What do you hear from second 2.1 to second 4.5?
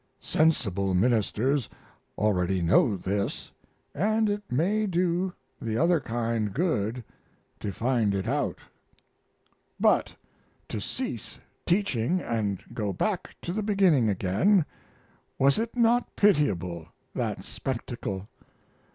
already know this, and it